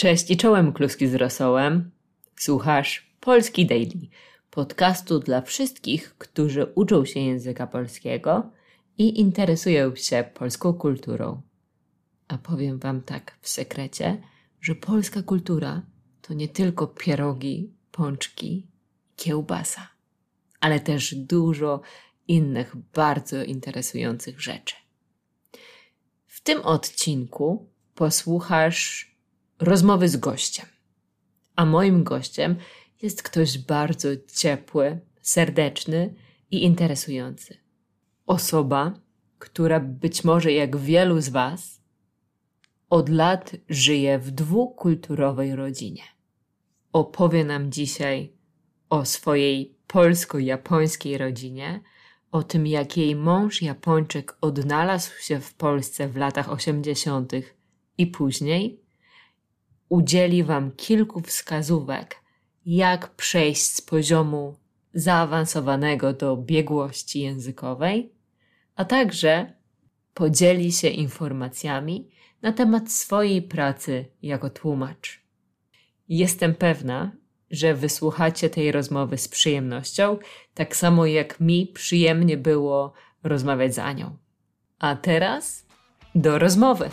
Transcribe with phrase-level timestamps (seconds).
[0.00, 1.90] Cześć i czołem kluski z rosołem.
[2.36, 4.08] Słuchasz Polski Daily,
[4.50, 8.50] podcastu dla wszystkich, którzy uczą się języka polskiego
[8.98, 11.42] i interesują się polską kulturą.
[12.28, 14.22] A powiem wam tak w sekrecie,
[14.60, 15.82] że polska kultura
[16.22, 18.66] to nie tylko pierogi, pączki,
[19.16, 19.88] kiełbasa,
[20.60, 21.80] ale też dużo
[22.28, 24.74] innych bardzo interesujących rzeczy.
[26.26, 29.09] W tym odcinku posłuchasz
[29.60, 30.66] rozmowy z gościem.
[31.56, 32.56] A moim gościem
[33.02, 36.14] jest ktoś bardzo ciepły, serdeczny
[36.50, 37.56] i interesujący.
[38.26, 39.00] Osoba,
[39.38, 41.80] która być może jak wielu z Was
[42.90, 46.02] od lat żyje w dwukulturowej rodzinie.
[46.92, 48.32] Opowie nam dzisiaj
[48.90, 51.80] o swojej polsko-japońskiej rodzinie,
[52.32, 57.32] o tym, jak jej mąż Japończyk odnalazł się w Polsce w latach 80.
[57.98, 58.80] i później,
[59.90, 62.16] udzieli Wam kilku wskazówek,
[62.66, 64.56] jak przejść z poziomu
[64.94, 68.12] zaawansowanego do biegłości językowej,
[68.76, 69.52] a także
[70.14, 72.10] podzieli się informacjami
[72.42, 75.22] na temat swojej pracy jako tłumacz.
[76.08, 77.12] Jestem pewna,
[77.50, 80.18] że wysłuchacie tej rozmowy z przyjemnością,
[80.54, 84.16] tak samo jak mi przyjemnie było rozmawiać z Anią.
[84.78, 85.66] A teraz
[86.14, 86.90] do rozmowy.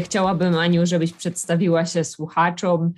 [0.00, 2.92] Chciałabym, Aniu, żebyś przedstawiła się słuchaczom,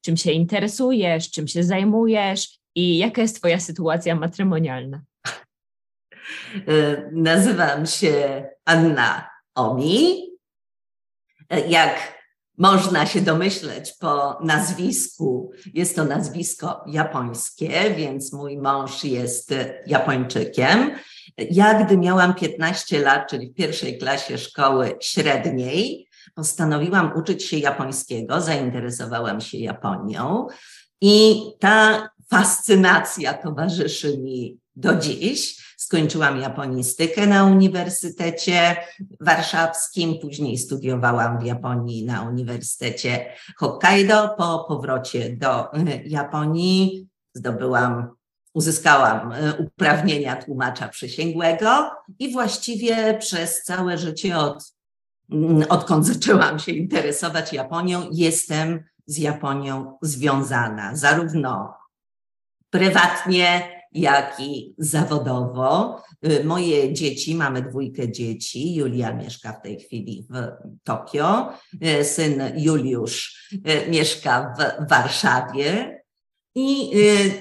[0.00, 5.02] czym się interesujesz, czym się zajmujesz i jaka jest Twoja sytuacja matrymonialna.
[6.68, 10.30] E, nazywam się Anna Omi.
[11.50, 12.16] E, jak
[12.58, 19.54] można się domyśleć po nazwisku, jest to nazwisko japońskie, więc mój mąż jest
[19.86, 20.90] Japończykiem.
[21.38, 28.40] Ja, gdy miałam 15 lat, czyli w pierwszej klasie szkoły średniej, postanowiłam uczyć się japońskiego,
[28.40, 30.46] zainteresowałam się Japonią
[31.00, 35.66] i ta fascynacja towarzyszy mi do dziś.
[35.76, 38.76] Skończyłam japonistykę na Uniwersytecie
[39.20, 43.26] Warszawskim, później studiowałam w Japonii na Uniwersytecie
[43.56, 44.34] Hokkaido.
[44.38, 45.68] Po powrocie do
[46.04, 48.16] Japonii zdobyłam
[48.56, 54.74] uzyskałam e, uprawnienia tłumacza przysięgłego i właściwie przez całe życie, od,
[55.32, 61.74] mm, odkąd zaczęłam się interesować Japonią, jestem z Japonią związana, zarówno
[62.70, 66.02] prywatnie, jak i zawodowo.
[66.22, 68.74] E, moje dzieci, mamy dwójkę dzieci.
[68.74, 70.34] Julia mieszka w tej chwili w
[70.84, 73.50] Tokio, e, syn Juliusz
[73.88, 75.95] mieszka w Warszawie.
[76.58, 76.90] I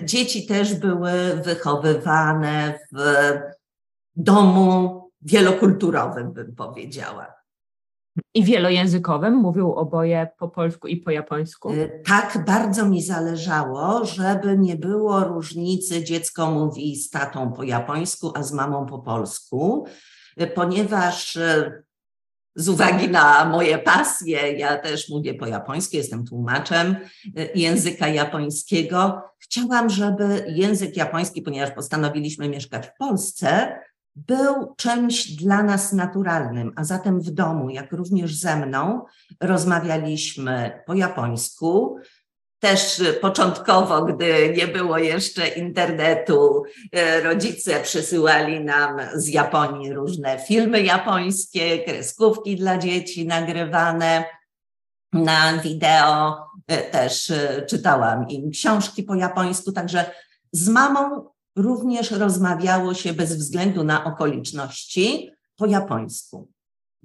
[0.02, 1.12] y, dzieci też były
[1.44, 2.98] wychowywane w
[4.16, 7.36] domu wielokulturowym, bym powiedziała.
[8.34, 9.34] I wielojęzykowym?
[9.34, 11.72] Mówią oboje po polsku i po japońsku?
[11.72, 16.04] Y, tak, bardzo mi zależało, żeby nie było różnicy.
[16.04, 19.86] Dziecko mówi z tatą po japońsku, a z mamą po polsku,
[20.42, 21.38] y, ponieważ
[22.56, 26.96] z uwagi na moje pasje, ja też mówię po japońsku, jestem tłumaczem
[27.26, 29.22] y, języka japońskiego.
[29.40, 33.80] Chciałam, żeby język japoński, ponieważ postanowiliśmy mieszkać w Polsce,
[34.16, 39.06] był czymś dla nas naturalnym, a zatem w domu, jak również ze mną,
[39.42, 41.98] rozmawialiśmy po japońsku.
[42.60, 50.82] Też początkowo, gdy nie było jeszcze internetu, e, rodzice przysyłali nam z Japonii różne filmy
[50.82, 54.26] japońskie, kreskówki dla dzieci nagrywane
[55.14, 56.38] na wideo.
[56.68, 57.34] E, też
[57.70, 60.12] czytałam im książki po japońsku, także
[60.52, 66.55] z mamą również rozmawiało się bez względu na okoliczności po japońsku.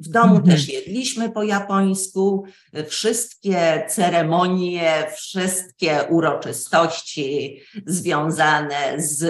[0.00, 0.44] W domu mhm.
[0.44, 2.44] też jedliśmy po japońsku.
[2.88, 9.24] Wszystkie ceremonie, wszystkie uroczystości związane z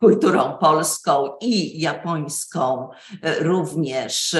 [0.00, 2.88] kulturą polską i japońską
[3.40, 4.36] również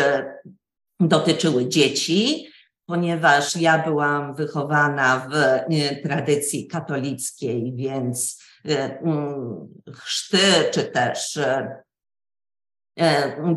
[1.00, 2.48] dotyczyły dzieci,
[2.86, 10.38] ponieważ ja byłam wychowana w tradycji katolickiej, więc mm, chrzty
[10.72, 11.85] czy też E,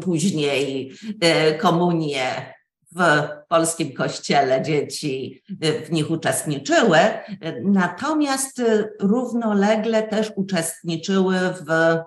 [0.01, 0.91] później
[1.21, 2.53] e, komunię
[2.95, 7.00] w polskim kościele dzieci e, w nich uczestniczyły,
[7.63, 8.62] natomiast
[9.00, 11.97] równolegle też uczestniczyły w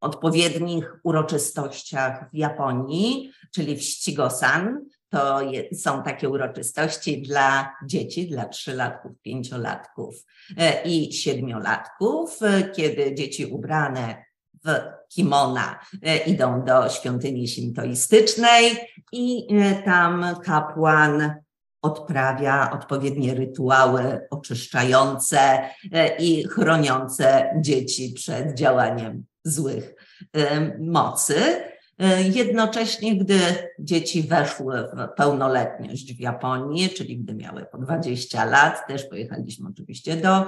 [0.00, 4.84] odpowiednich uroczystościach w Japonii, czyli w Ścigosan.
[5.08, 5.40] to
[5.74, 10.14] są takie uroczystości dla dzieci, dla trzylatków, pięciolatków
[10.56, 12.38] e, i siedmiolatków,
[12.74, 14.24] kiedy dzieci ubrane
[14.64, 14.68] w
[15.14, 15.78] kimona
[16.26, 18.76] idą do świątyni sintoistycznej
[19.12, 19.46] i
[19.84, 21.34] tam kapłan
[21.82, 25.38] odprawia odpowiednie rytuały oczyszczające
[25.92, 29.94] e, i chroniące dzieci przed działaniem złych
[30.32, 31.34] e, mocy.
[32.02, 33.38] E, jednocześnie, gdy
[33.78, 40.16] dzieci weszły w pełnoletność w Japonii, czyli gdy miały po 20 lat, też pojechaliśmy oczywiście
[40.16, 40.44] do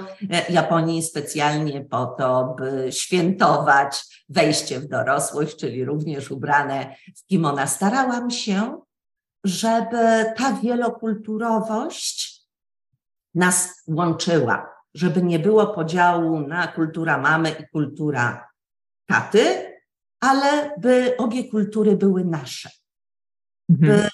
[0.49, 7.67] Japonii specjalnie po to, by świętować wejście w dorosłość, czyli również ubrane w kimona.
[7.67, 8.81] Starałam się,
[9.43, 12.41] żeby ta wielokulturowość
[13.35, 18.47] nas łączyła, żeby nie było podziału na kultura mamy i kultura
[19.07, 19.64] taty,
[20.25, 22.69] ale by obie kultury były nasze.
[23.69, 24.09] Mhm.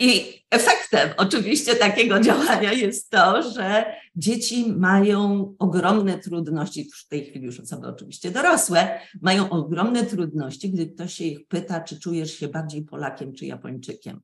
[0.00, 7.44] I efektem oczywiście takiego działania jest to, że dzieci mają ogromne trudności, w tej chwili
[7.44, 12.48] już osoby oczywiście dorosłe, mają ogromne trudności, gdy ktoś się ich pyta, czy czujesz się
[12.48, 14.20] bardziej Polakiem czy Japończykiem.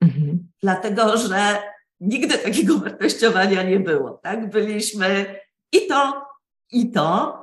[0.00, 0.48] Mhm.
[0.62, 1.58] Dlatego, że
[2.00, 4.10] nigdy takiego wartościowania nie było.
[4.22, 4.50] Tak?
[4.50, 5.40] Byliśmy
[5.72, 6.26] i to,
[6.70, 7.42] i to.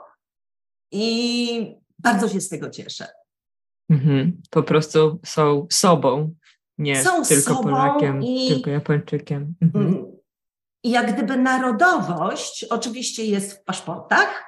[0.91, 3.07] I bardzo się z tego cieszę.
[3.89, 4.41] Mhm.
[4.49, 6.35] Po prostu są sobą
[6.77, 9.55] nie są tylko Polakiem, i, tylko Japończykiem.
[9.61, 9.87] Mhm.
[9.87, 10.05] Mm,
[10.83, 14.43] I jak gdyby narodowość oczywiście jest w paszportach,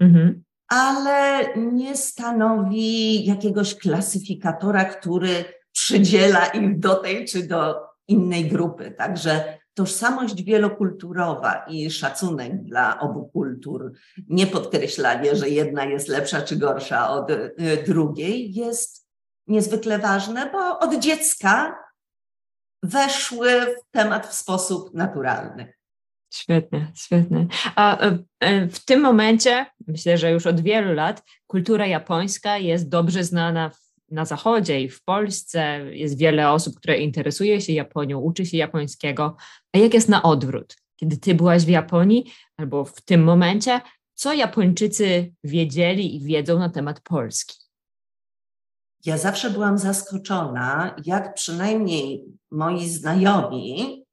[0.00, 0.44] mhm.
[0.68, 7.74] ale nie stanowi jakiegoś klasyfikatora, który przydziela im do tej czy do
[8.08, 8.90] innej grupy.
[8.90, 13.92] Także tożsamość wielokulturowa i szacunek dla obu kultur,
[14.28, 19.08] nie podkreślanie, że jedna jest lepsza czy gorsza od y, drugiej, jest
[19.46, 21.78] niezwykle ważne, bo od dziecka
[22.82, 25.72] weszły w temat w sposób naturalny.
[26.34, 27.46] Świetnie, świetnie.
[27.76, 32.88] A e, e, w tym momencie, myślę, że już od wielu lat, kultura japońska jest
[32.88, 33.70] dobrze znana
[34.10, 35.80] na Zachodzie i w Polsce.
[35.94, 39.36] Jest wiele osób, które interesuje się Japonią, uczy się japońskiego.
[39.72, 40.76] A jak jest na odwrót?
[40.96, 43.80] Kiedy ty byłaś w Japonii, albo w tym momencie,
[44.14, 47.64] co Japończycy wiedzieli i wiedzą na temat Polski?
[49.04, 54.04] Ja zawsze byłam zaskoczona, jak przynajmniej moi znajomi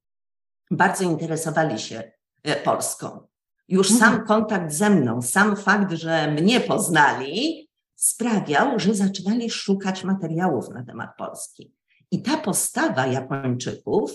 [0.71, 2.11] bardzo interesowali się
[2.43, 3.27] e, Polską.
[3.67, 4.11] Już mhm.
[4.11, 7.69] sam kontakt ze mną, sam fakt, że mnie poznali,
[8.01, 11.71] sprawiał, że zaczynali szukać materiałów na temat Polski.
[12.11, 14.11] I ta postawa Japończyków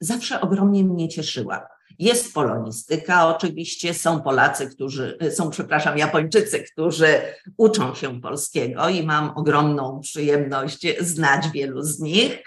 [0.00, 1.68] zawsze ogromnie mnie cieszyła.
[1.98, 7.20] Jest polonistyka, oczywiście, są Polacy, którzy, są, przepraszam, Japończycy, którzy
[7.56, 12.42] uczą się polskiego i mam ogromną przyjemność znać wielu z nich.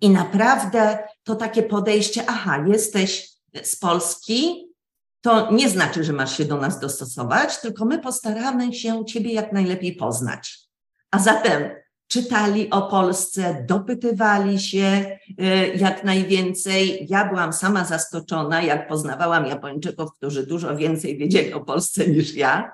[0.00, 3.30] I naprawdę to takie podejście, aha, jesteś
[3.62, 4.65] z Polski,
[5.20, 9.52] to nie znaczy, że masz się do nas dostosować, tylko my postaramy się Ciebie jak
[9.52, 10.58] najlepiej poznać.
[11.10, 11.70] A zatem
[12.08, 15.44] czytali o Polsce, dopytywali się y,
[15.76, 17.06] jak najwięcej.
[17.10, 22.72] Ja byłam sama zaskoczona, jak poznawałam Japończyków, którzy dużo więcej wiedzieli o Polsce niż ja.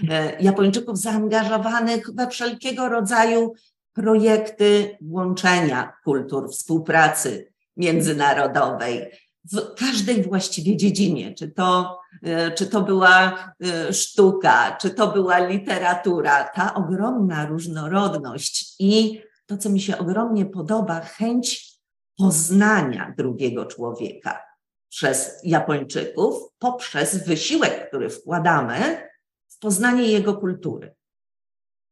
[0.00, 0.06] Y,
[0.40, 3.54] Japończyków zaangażowanych we wszelkiego rodzaju
[3.92, 9.10] projekty łączenia kultur, współpracy międzynarodowej
[9.52, 15.38] w każdej właściwie dziedzinie, czy to, e, czy to była e, sztuka, czy to była
[15.38, 21.74] literatura, ta ogromna różnorodność i to, co mi się ogromnie podoba, chęć
[22.16, 24.42] poznania drugiego człowieka
[24.88, 29.08] przez Japończyków poprzez wysiłek, który wkładamy
[29.48, 30.94] w poznanie jego kultury.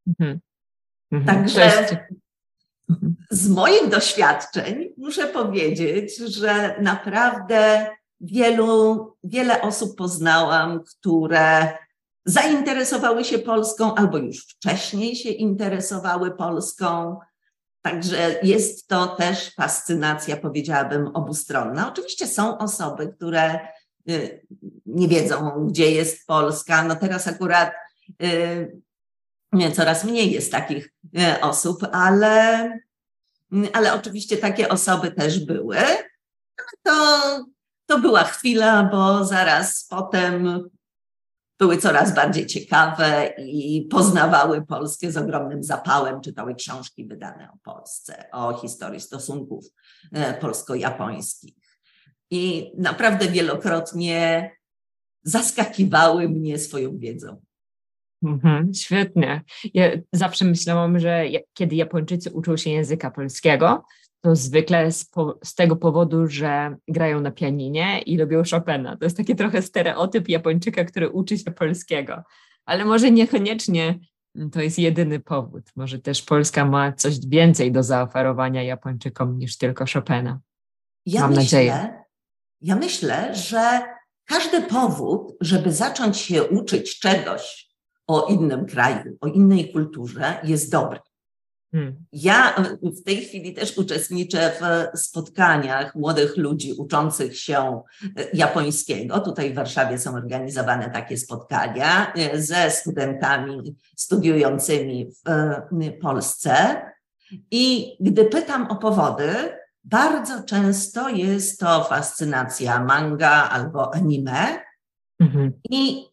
[0.07, 0.41] Mhm.
[1.13, 1.37] Mhm.
[1.37, 2.07] Także.
[3.31, 7.87] Z moich doświadczeń muszę powiedzieć, że naprawdę
[8.21, 11.73] wielu, wiele osób poznałam, które
[12.25, 17.19] zainteresowały się Polską albo już wcześniej się interesowały Polską.
[17.83, 21.89] Także jest to też fascynacja, powiedziałabym, obustronna.
[21.93, 23.69] Oczywiście są osoby, które
[24.11, 24.47] y,
[24.87, 26.85] nie wiedzą, gdzie jest Polska.
[26.85, 27.73] No teraz akurat
[28.23, 28.83] y,
[29.75, 32.63] coraz mniej jest takich e, osób, ale,
[33.53, 35.77] mm, ale oczywiście takie osoby też były.
[36.83, 36.95] To,
[37.87, 40.63] to była chwila, bo zaraz potem
[41.59, 48.25] były coraz bardziej ciekawe i poznawały Polskę z ogromnym zapałem, czytały książki wydane o Polsce,
[48.33, 49.65] o historii stosunków
[50.13, 51.55] e, polsko-japońskich.
[52.31, 54.51] I naprawdę wielokrotnie
[55.23, 57.43] zaskakiwały mnie swoją wiedzą.
[58.23, 59.43] Mhm, świetnie.
[59.75, 61.25] Ja zawsze myślałam, że
[61.55, 63.85] kiedy Japończycy uczą się języka polskiego,
[64.21, 68.97] to zwykle z, po, z, tego powodu, że grają na pianinie i lubią Chopina.
[68.97, 72.23] To jest taki trochę stereotyp Japończyka, który uczy się polskiego.
[72.65, 73.99] Ale może niekoniecznie
[74.53, 75.63] to jest jedyny powód.
[75.77, 80.41] Może też Polska ma coś więcej do zaoferowania Japończykom niż tylko Chopina.
[81.07, 82.03] Ja Mam myślę, nadzieję.
[82.61, 83.81] Ja myślę, że
[84.25, 87.72] każdy powód, żeby zacząć się uczyć czegoś
[88.15, 90.99] o innym kraju, o innej kulturze, jest dobry.
[91.73, 92.05] Hmm.
[92.13, 97.83] Ja w tej chwili też uczestniczę w spotkaniach młodych ludzi uczących się
[98.35, 99.21] japońskiego.
[99.21, 106.83] Tutaj w Warszawie są organizowane takie spotkania ze studentami studiującymi w Polsce.
[107.51, 109.35] I gdy pytam o powody,
[109.85, 114.61] bardzo często jest to fascynacja manga albo anime.
[115.21, 115.53] Mhm.
[115.71, 116.05] I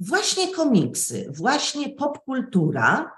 [0.00, 3.12] właśnie komiksy, właśnie popkultura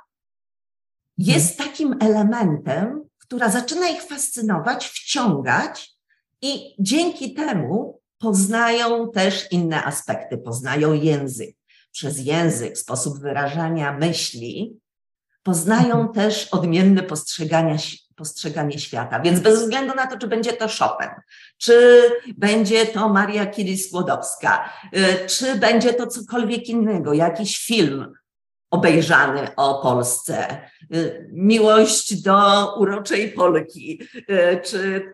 [1.18, 1.68] jest mhm.
[1.70, 5.96] takim elementem, która zaczyna ich fascynować, wciągać
[6.42, 11.56] i dzięki temu poznają też inne aspekty, poznają język.
[11.92, 14.80] Przez język, sposób wyrażania myśli,
[15.42, 16.12] poznają mhm.
[16.12, 17.76] też odmienne postrzegania,
[18.16, 19.20] postrzeganie świata.
[19.20, 21.08] Więc bez względu na to, czy będzie to Chopin,
[21.58, 22.02] czy
[22.36, 28.12] będzie to Maria Curie-Skłodowska, y, czy będzie to cokolwiek innego, jakiś film
[28.70, 30.60] obejrzany o Polsce,
[30.94, 35.12] y, miłość do uroczej Polki, y, czy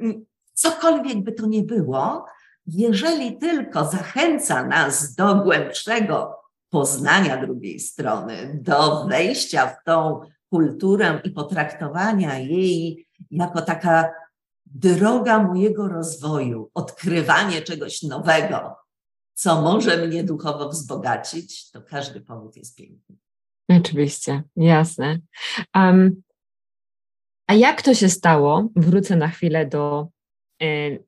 [0.55, 2.27] cokolwiek by to nie było,
[2.67, 10.21] jeżeli tylko zachęca nas do głębszego poznania drugiej strony, do wejścia w tą
[10.53, 14.11] kulturę i potraktowania jej jako taka
[14.67, 18.77] droga mojego rozwoju, odkrywanie czegoś nowego,
[19.35, 23.17] co może mnie duchowo wzbogacić, to każdy powód jest piękny.
[23.69, 25.19] Oczywiście, jasne.
[25.75, 26.23] Um,
[27.47, 28.69] a jak to się stało?
[28.77, 30.09] Wrócę na chwilę do
[30.63, 31.05] y,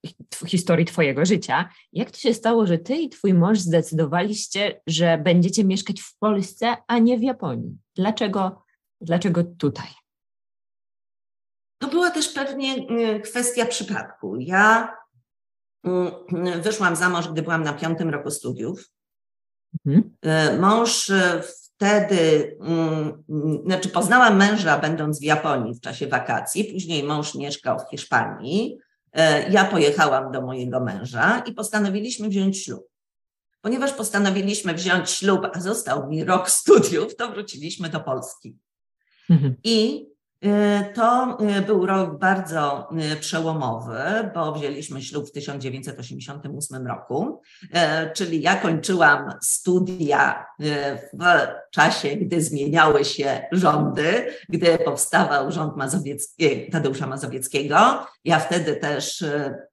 [0.47, 1.69] historii Twojego życia.
[1.93, 6.77] Jak to się stało, że Ty i Twój mąż zdecydowaliście, że będziecie mieszkać w Polsce,
[6.87, 7.79] a nie w Japonii?
[7.97, 8.64] Dlaczego,
[9.05, 9.89] dlaczego tutaj?
[11.79, 14.37] To była też pewnie y, kwestia przypadku.
[14.37, 14.97] Ja
[15.87, 15.91] y,
[16.63, 18.91] wyszłam za mąż, gdy byłam na piątym roku studiów.
[19.87, 20.61] Mhm.
[20.61, 21.11] Mąż
[21.77, 23.25] wtedy, mm,
[23.67, 28.79] znaczy poznałam męża będąc w Japonii w czasie wakacji, później mąż mieszkał w Hiszpanii.
[29.13, 32.89] E, ja pojechałam do mojego męża i postanowiliśmy wziąć ślub.
[33.61, 38.59] Ponieważ postanowiliśmy wziąć ślub, a został mi rok studiów, to wróciliśmy do Polski.
[39.31, 39.55] Mhm.
[39.65, 40.07] I
[40.45, 47.43] E, to e, był rok bardzo e, przełomowy, bo wzięliśmy ślub w 1988 roku,
[48.15, 50.47] czyli ja kończyłam studia
[51.13, 58.07] w czasie, gdy zmieniały się rządy, gdy powstawał rząd Mazowiecki, Tadeusza Mazowieckiego.
[58.25, 59.25] Ja wtedy też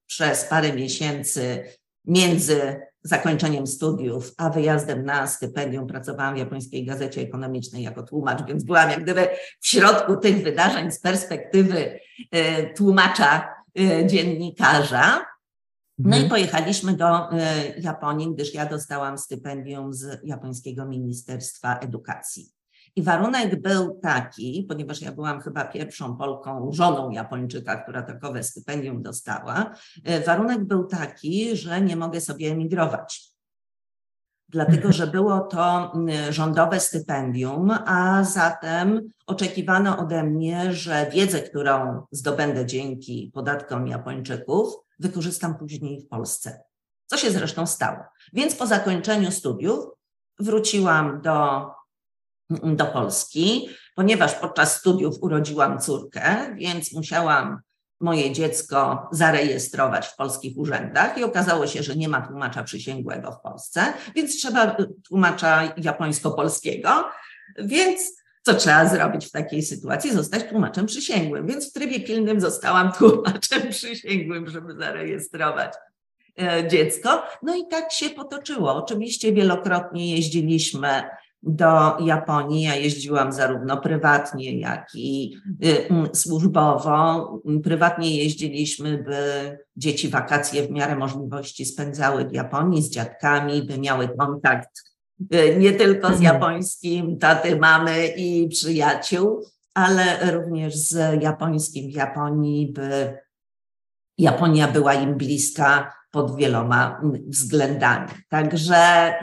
[0.08, 1.63] przez parę miesięcy
[2.05, 8.63] między zakończeniem studiów, a wyjazdem na stypendium pracowałam w japońskiej gazecie ekonomicznej jako tłumacz, więc
[8.63, 9.27] byłam jak gdyby
[9.60, 12.00] w środku tych wydarzeń z perspektywy
[12.36, 13.48] y, tłumacza,
[13.79, 15.25] y, dziennikarza.
[15.98, 16.25] No mhm.
[16.25, 17.38] i pojechaliśmy do y,
[17.77, 22.51] Japonii, gdyż ja dostałam stypendium z japońskiego Ministerstwa Edukacji.
[22.95, 29.01] I warunek był taki, ponieważ ja byłam chyba pierwszą Polką, żoną Japończyka, która takowe stypendium
[29.01, 29.71] dostała,
[30.03, 33.31] e, warunek był taki, że nie mogę sobie emigrować.
[34.50, 35.93] Dlatego, że było to
[36.29, 45.55] rządowe stypendium, a zatem oczekiwano ode mnie, że wiedzę, którą zdobędę dzięki podatkom Japończyków, wykorzystam
[45.55, 46.63] później w Polsce.
[47.05, 47.98] Co się zresztą stało.
[48.33, 49.86] Więc po zakończeniu studiów
[50.39, 51.65] wróciłam do
[52.63, 57.60] do Polski, ponieważ podczas studiów urodziłam córkę, więc musiałam
[58.00, 63.41] moje dziecko zarejestrować w polskich urzędach i okazało się, że nie ma tłumacza przysięgłego w
[63.41, 64.77] Polsce, więc trzeba
[65.08, 67.05] tłumacza japońsko-polskiego.
[67.58, 70.13] Więc co trzeba zrobić w takiej sytuacji?
[70.13, 71.48] Zostać tłumaczem przysięgłym.
[71.48, 75.74] Więc w trybie pilnym zostałam tłumaczem przysięgłym, żeby zarejestrować
[76.41, 77.24] e, dziecko.
[77.43, 78.75] No i tak się potoczyło.
[78.75, 81.03] Oczywiście wielokrotnie jeździliśmy
[81.43, 82.63] do Japonii.
[82.63, 87.41] Ja jeździłam zarówno prywatnie, jak i y, służbowo.
[87.63, 94.10] Prywatnie jeździliśmy, by dzieci wakacje w miarę możliwości spędzały w Japonii z dziadkami, by miały
[94.17, 94.69] kontakt
[95.33, 96.24] y, nie tylko z mhm.
[96.24, 103.17] japońskim taty, mamy i przyjaciół, ale również z japońskim w Japonii, by
[104.17, 108.07] Japonia była im bliska pod wieloma względami.
[108.29, 109.13] Także.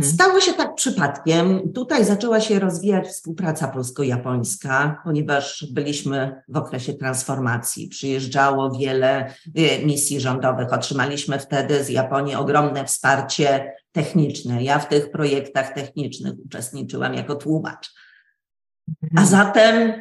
[0.00, 1.72] Stało się tak przypadkiem.
[1.72, 7.88] Tutaj zaczęła się rozwijać współpraca polsko-japońska, ponieważ byliśmy w okresie transformacji.
[7.88, 10.72] Przyjeżdżało wiele y, misji rządowych.
[10.72, 14.62] Otrzymaliśmy wtedy z Japonii ogromne wsparcie techniczne.
[14.62, 17.90] Ja w tych projektach technicznych uczestniczyłam jako tłumacz.
[19.02, 19.26] A mhm.
[19.26, 19.92] zatem.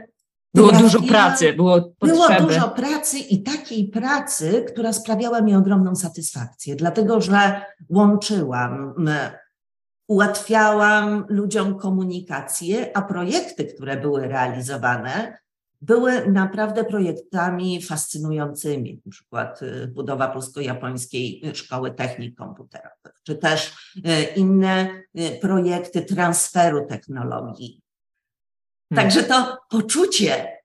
[0.54, 2.28] Było dużo pracy, było potrzeby.
[2.28, 8.94] Było dużo pracy i takiej pracy, która sprawiała mi ogromną satysfakcję, dlatego że łączyłam
[10.12, 15.38] ułatwiałam ludziom komunikację, a projekty, które były realizowane,
[15.82, 24.02] były naprawdę projektami fascynującymi, na przykład y, budowa polsko-japońskiej szkoły technik komputerowych, czy też y,
[24.36, 27.82] inne y, projekty transferu technologii.
[28.94, 29.06] Hmm.
[29.06, 30.58] Także to poczucie,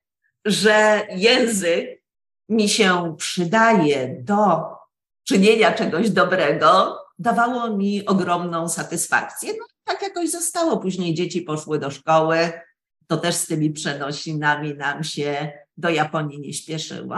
[0.45, 2.03] że język
[2.49, 4.65] mi się przydaje do
[5.23, 9.53] czynienia czegoś dobrego, dawało mi ogromną satysfakcję.
[9.59, 10.77] No, tak jakoś zostało.
[10.77, 12.51] Później dzieci poszły do szkoły.
[13.07, 17.17] To też z tymi przenosinami nam się do Japonii nie śpieszyło.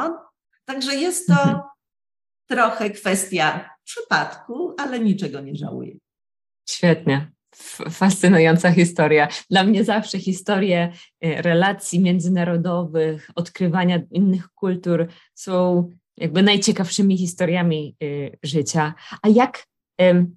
[0.66, 1.60] Także jest to mhm.
[2.48, 5.96] trochę kwestia przypadku, ale niczego nie żałuję.
[6.70, 7.32] Świetnie.
[7.90, 9.28] Fascynująca historia.
[9.50, 10.92] Dla mnie zawsze historie
[11.26, 18.94] y, relacji międzynarodowych, odkrywania innych kultur są jakby najciekawszymi historiami y, życia.
[19.22, 19.64] A jak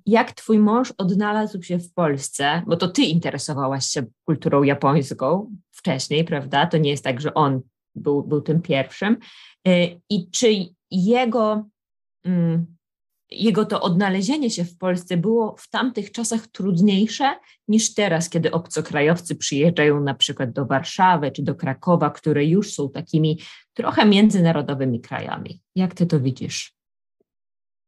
[0.06, 2.62] jak twój mąż odnalazł się w Polsce?
[2.66, 6.66] Bo to ty interesowałaś się kulturą japońską wcześniej, prawda?
[6.66, 7.60] To nie jest tak, że on
[7.94, 9.16] był, był tym pierwszym.
[9.68, 10.48] E, I czy
[10.90, 11.64] jego,
[12.24, 12.66] mm,
[13.30, 17.34] jego to odnalezienie się w Polsce było w tamtych czasach trudniejsze
[17.68, 22.90] niż teraz, kiedy obcokrajowcy przyjeżdżają na przykład do Warszawy czy do Krakowa, które już są
[22.90, 23.38] takimi
[23.74, 25.60] trochę międzynarodowymi krajami?
[25.74, 26.81] Jak ty to widzisz?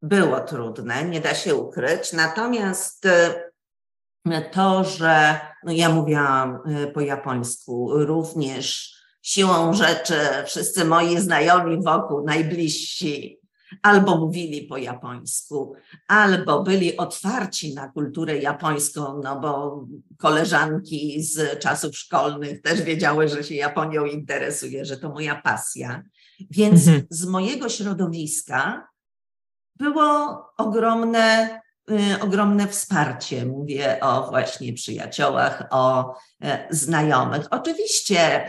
[0.04, 2.12] Było trudne, nie da się ukryć.
[2.12, 10.14] Natomiast e, to, że no ja mówiłam e, po japońsku, również siłą rzeczy
[10.46, 13.40] wszyscy moi znajomi wokół, najbliżsi,
[13.82, 15.74] albo mówili po japońsku,
[16.08, 19.84] albo byli otwarci na kulturę japońską, no bo
[20.18, 26.02] koleżanki z czasów szkolnych też wiedziały, że się Japonią interesuje, że to moja pasja.
[26.50, 27.06] Więc mhm.
[27.10, 28.88] z mojego środowiska
[29.76, 31.60] było ogromne,
[31.90, 33.46] y, ogromne wsparcie.
[33.46, 37.46] Mówię o właśnie przyjaciołach, o e, znajomych.
[37.50, 38.48] Oczywiście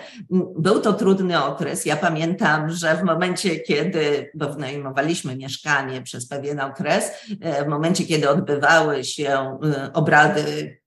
[0.57, 1.85] był to trudny okres.
[1.85, 7.11] Ja pamiętam, że w momencie, kiedy, bo wynajmowaliśmy mieszkanie przez pewien okres,
[7.41, 10.79] e, w momencie, kiedy odbywały się y, obrady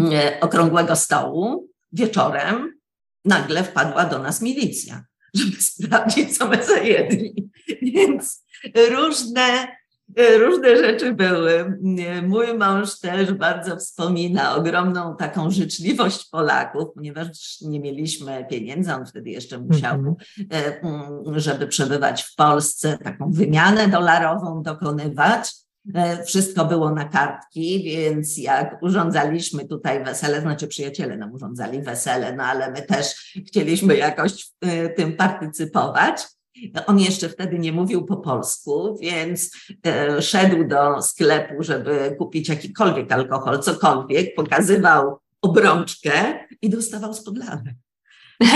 [0.00, 2.72] y, okrągłego stołu, wieczorem
[3.24, 7.50] nagle wpadła do nas milicja, żeby sprawdzić, co my zajedli.
[7.82, 8.41] Więc
[8.90, 9.68] różne,
[10.38, 11.78] różne rzeczy były.
[12.22, 19.30] Mój mąż też bardzo wspomina ogromną taką życzliwość Polaków, ponieważ nie mieliśmy pieniędzy, on wtedy
[19.30, 20.16] jeszcze musiał, mhm.
[21.36, 25.62] e, żeby przebywać w Polsce, taką wymianę dolarową dokonywać.
[25.94, 32.36] E, wszystko było na kartki, więc jak urządzaliśmy tutaj wesele, znaczy przyjaciele nam urządzali wesele,
[32.36, 36.22] no ale my też chcieliśmy jakoś w e, tym partycypować.
[36.86, 39.50] On jeszcze wtedy nie mówił po polsku, więc
[39.86, 47.74] e, szedł do sklepu, żeby kupić jakikolwiek alkohol, cokolwiek, pokazywał obrączkę i dostawał spodlane.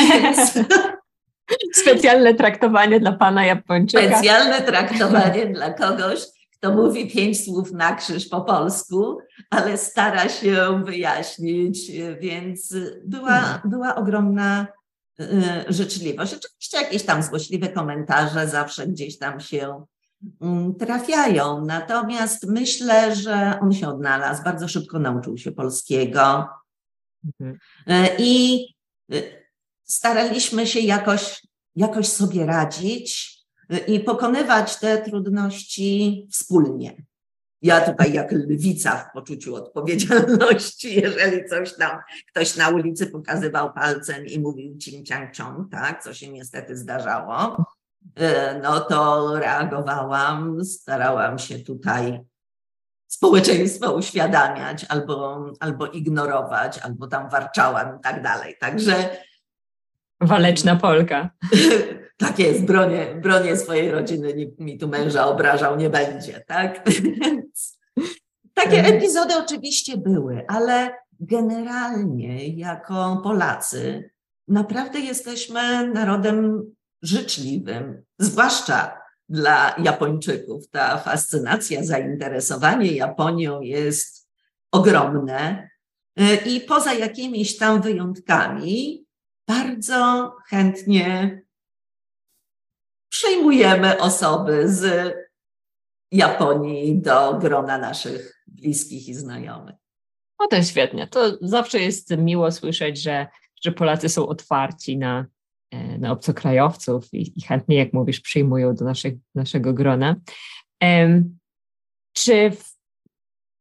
[1.82, 4.08] Specjalne traktowanie dla pana Japończyka.
[4.08, 6.20] Specjalne traktowanie dla kogoś,
[6.58, 9.18] kto mówi pięć słów na krzyż po polsku,
[9.50, 14.66] ale stara się wyjaśnić, więc była, była ogromna
[15.68, 16.34] życzliwość.
[16.34, 19.84] Oczywiście jakieś tam złośliwe komentarze zawsze gdzieś tam się
[20.40, 21.64] mm, trafiają.
[21.64, 26.48] Natomiast myślę, że on się odnalazł, bardzo szybko nauczył się polskiego.
[27.24, 27.58] Mhm.
[27.88, 28.64] Y, I
[29.12, 29.46] y,
[29.84, 33.36] staraliśmy się jakoś, jakoś sobie radzić
[33.86, 37.05] i pokonywać te trudności wspólnie.
[37.66, 41.98] Ja tutaj jak lwica w poczuciu odpowiedzialności, jeżeli coś tam
[42.30, 47.64] ktoś na ulicy pokazywał palcem i mówił cing ciang ciong, tak, co się niestety zdarzało,
[48.16, 52.20] e, no to reagowałam, starałam się tutaj
[53.06, 58.56] społeczeństwo uświadamiać albo, albo ignorować, albo tam warczałam i tak dalej.
[58.60, 59.08] Także
[60.20, 61.30] Waleczna Polka.
[62.16, 66.84] tak jest, bronię, bronię swojej rodziny, nikt mi tu męża obrażał nie będzie, tak?
[68.54, 74.10] Takie epizody oczywiście były, ale generalnie jako Polacy
[74.48, 76.62] naprawdę jesteśmy narodem
[77.02, 78.98] życzliwym, zwłaszcza
[79.28, 80.68] dla Japończyków.
[80.70, 84.28] Ta fascynacja, zainteresowanie Japonią jest
[84.72, 85.68] ogromne
[86.46, 89.04] i poza jakimiś tam wyjątkami
[89.48, 91.42] bardzo chętnie
[93.08, 95.14] przyjmujemy osoby z
[96.12, 99.74] Japonii do grona naszych bliskich i znajomych.
[100.40, 101.06] No to świetnie.
[101.06, 103.26] To zawsze jest miło słyszeć, że,
[103.62, 105.26] że Polacy są otwarci na,
[105.70, 110.16] e, na obcokrajowców i, i chętnie, jak mówisz, przyjmują do naszych, naszego grona.
[110.82, 111.38] Um,
[112.12, 112.75] czy w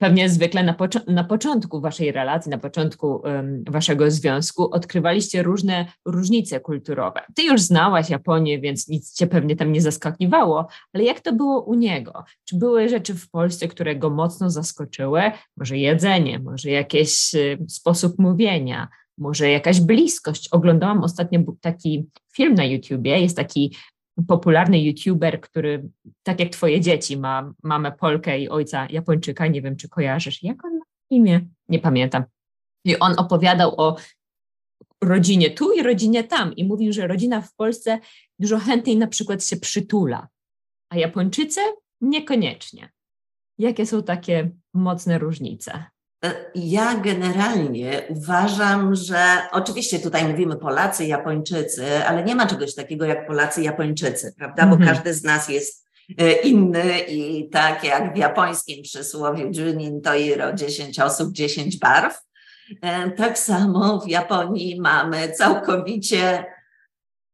[0.05, 0.75] Pewnie zwykle na,
[1.07, 7.21] na początku waszej relacji, na początku um, waszego związku odkrywaliście różne różnice kulturowe.
[7.35, 11.61] Ty już znałaś Japonię, więc nic cię pewnie tam nie zaskakiwało, ale jak to było
[11.61, 12.23] u niego?
[12.43, 15.21] Czy były rzeczy w Polsce, które go mocno zaskoczyły?
[15.57, 18.87] Może jedzenie, może jakiś y, sposób mówienia,
[19.17, 20.49] może jakaś bliskość.
[20.51, 23.75] Oglądałam ostatnio taki film na YouTubie, jest taki
[24.27, 25.89] popularny youtuber, który
[26.23, 30.65] tak jak twoje dzieci ma mamę Polkę i ojca Japończyka, nie wiem czy kojarzysz, jak
[30.65, 31.47] on ma imię?
[31.69, 32.23] Nie pamiętam.
[32.85, 33.95] I on opowiadał o
[35.03, 37.99] rodzinie tu i rodzinie tam i mówił, że rodzina w Polsce
[38.39, 40.27] dużo chętniej na przykład się przytula,
[40.89, 41.59] a Japończycy
[42.01, 42.89] niekoniecznie.
[43.57, 45.85] Jakie są takie mocne różnice?
[46.25, 49.17] E, ja generalnie uważam, że
[49.51, 54.65] oczywiście tutaj mówimy Polacy, Japończycy, ale nie ma czegoś takiego jak Polacy, Japończycy, prawda?
[54.65, 54.93] Bo mhm.
[54.93, 55.85] każdy z nas jest
[56.17, 62.21] e, inny i tak jak w japońskim przysłowiu Junin Toiro 10 osób, 10 barw,
[62.81, 66.45] e, tak samo w Japonii mamy całkowicie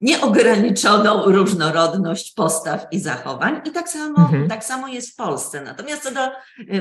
[0.01, 3.61] nieograniczoną różnorodność postaw i zachowań.
[3.65, 4.47] I tak samo, mhm.
[4.47, 5.61] tak samo jest w Polsce.
[5.61, 6.31] Natomiast co do e,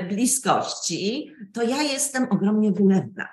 [0.08, 3.28] bliskości, to ja jestem ogromnie wylewna.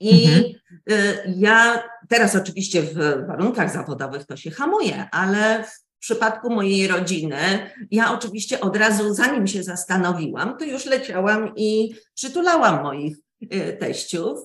[0.00, 0.44] I mhm.
[0.90, 0.94] E,
[1.36, 8.12] ja teraz oczywiście w warunkach zawodowych to się hamuje, ale w przypadku mojej rodziny, ja
[8.12, 13.16] oczywiście od razu, zanim się zastanowiłam, to już leciałam i przytulałam moich
[13.50, 14.38] e, teściów.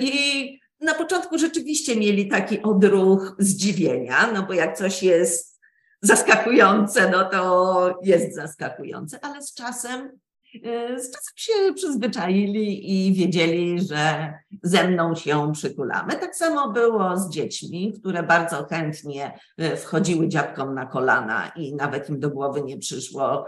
[0.00, 5.60] I na początku rzeczywiście mieli taki odruch zdziwienia, no bo jak coś jest
[6.02, 10.18] zaskakujące, no to jest zaskakujące, ale z czasem,
[10.64, 16.12] e, z czasem się przyzwyczaili i wiedzieli, że ze mną się przytulamy.
[16.12, 22.08] Tak samo było z dziećmi, które bardzo chętnie e, wchodziły dziadkom na kolana i nawet
[22.08, 23.46] im do głowy nie przyszło,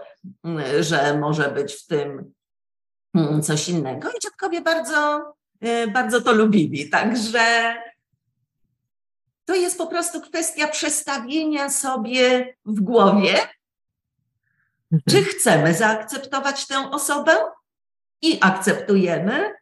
[0.81, 2.33] że może być w tym
[3.43, 4.09] coś innego.
[4.09, 5.25] I dziadkowie bardzo
[5.95, 6.91] bardzo to lubili.
[6.91, 7.75] Także
[9.47, 13.35] to jest po prostu kwestia przestawienia sobie w głowie,
[14.93, 15.03] mhm.
[15.09, 17.33] czy chcemy zaakceptować tę osobę
[18.23, 19.53] i akceptujemy,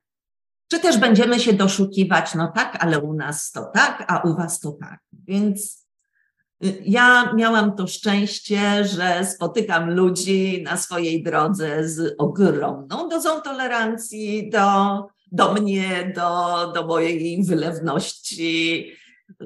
[0.70, 4.60] czy też będziemy się doszukiwać, no tak, ale u nas to tak, a u was
[4.60, 5.00] to tak.
[5.12, 5.86] Więc
[6.64, 14.50] y, ja miałam to szczęście, że spotykam ludzi na swojej drodze z ogromną dozą tolerancji
[14.50, 18.92] do do mnie, do, do mojej wylewności.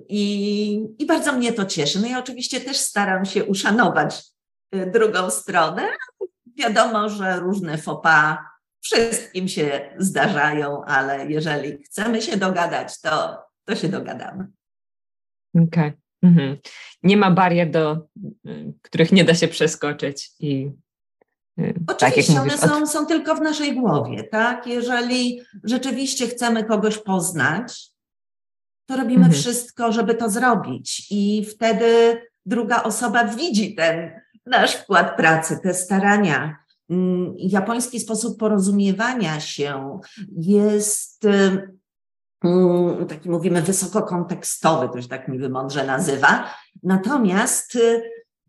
[0.08, 2.00] I, I bardzo mnie to cieszy.
[2.00, 4.22] No i oczywiście też staram się uszanować
[4.74, 5.88] y, drugą stronę.
[6.56, 8.48] Wiadomo, że różne fopa
[8.80, 14.46] wszystkim się zdarzają, ale jeżeli chcemy się dogadać, to, to się dogadamy.
[15.54, 15.68] Okej.
[15.68, 15.92] Okay.
[16.22, 16.56] Mhm.
[17.02, 18.06] Nie ma barier, do
[18.46, 20.70] y, których nie da się przeskoczyć i
[21.86, 24.66] Oczywiście, tak one są, są tylko w naszej głowie, tak?
[24.66, 27.90] Jeżeli rzeczywiście chcemy kogoś poznać,
[28.86, 29.32] to robimy mhm.
[29.32, 34.10] wszystko, żeby to zrobić, i wtedy druga osoba widzi ten
[34.46, 36.56] nasz wkład pracy, te starania.
[36.90, 40.00] Mm, japoński sposób porozumiewania się
[40.36, 41.24] jest
[42.44, 46.54] mm, taki mówimy wysokokontekstowy, to się tak mi wymądrze nazywa.
[46.82, 47.78] Natomiast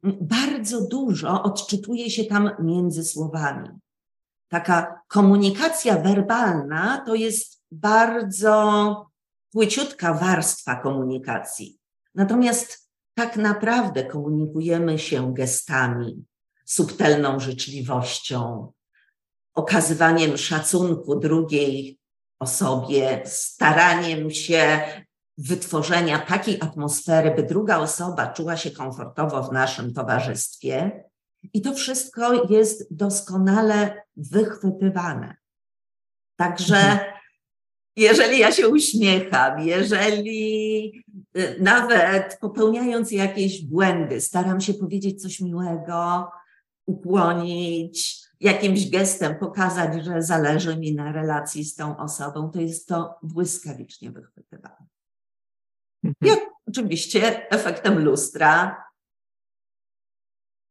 [0.03, 3.69] bardzo dużo odczytuje się tam między słowami.
[4.47, 9.05] Taka komunikacja werbalna to jest bardzo
[9.51, 11.79] płyciutka warstwa komunikacji.
[12.15, 16.25] Natomiast tak naprawdę komunikujemy się gestami,
[16.65, 18.71] subtelną życzliwością,
[19.53, 21.99] okazywaniem szacunku drugiej
[22.39, 24.81] osobie, staraniem się
[25.39, 31.03] wytworzenia takiej atmosfery, by druga osoba czuła się komfortowo w naszym towarzystwie.
[31.53, 35.35] I to wszystko jest doskonale wychwytywane.
[36.35, 36.99] Także mhm.
[37.95, 41.03] jeżeli ja się uśmiecham, jeżeli
[41.37, 46.31] y, nawet popełniając jakieś błędy, staram się powiedzieć coś miłego,
[46.85, 53.15] ukłonić, jakimś gestem pokazać, że zależy mi na relacji z tą osobą, to jest to
[53.23, 54.48] błyskawicznie wychwytywane.
[56.03, 56.37] Mhm.
[56.39, 58.83] I oczywiście efektem lustra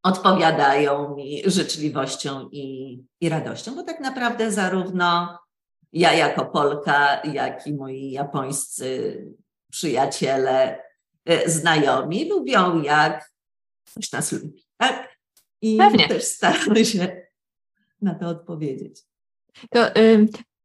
[0.03, 5.39] odpowiadają mi życzliwością i, i radością, bo tak naprawdę zarówno
[5.93, 9.17] ja jako Polka, jak i moi japońscy
[9.71, 10.83] przyjaciele,
[11.25, 13.31] e, znajomi lubią, jak
[13.91, 14.65] ktoś nas lubi.
[14.77, 15.19] Tak?
[15.61, 16.07] I Pewnie.
[16.07, 17.21] też staramy się
[18.01, 19.01] na to odpowiedzieć.
[19.71, 19.79] To,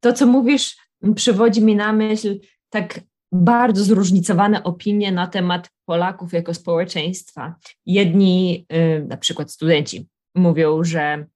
[0.00, 0.76] to, co mówisz,
[1.14, 3.00] przywodzi mi na myśl tak
[3.34, 7.54] bardzo zróżnicowane opinie na temat Polaków jako społeczeństwa.
[7.86, 8.66] Jedni,
[9.08, 11.26] na przykład studenci, mówią, że